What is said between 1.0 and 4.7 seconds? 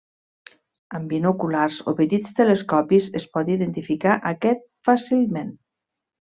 binoculars o petits telescopis es pot identificar aquest